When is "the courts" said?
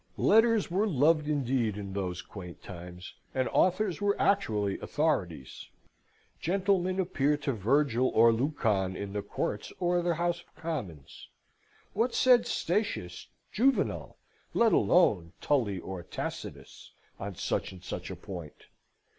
9.13-9.71